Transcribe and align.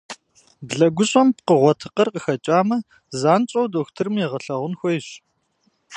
Блэгущӏэм 0.67 1.27
пкъыгъуэ 1.37 1.73
тыкъыр 1.79 2.09
къыхэкӏамэ, 2.13 2.77
занщӏэу 3.19 3.67
дохутырым 3.71 4.15
егъэлъэгъун 4.25 4.73
хуейщ. 4.79 5.07